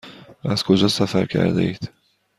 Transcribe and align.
از 0.43 0.63
کجا 0.63 0.87
سفر 0.87 1.25
کرده 1.25 1.61
اید؟ 1.61 1.89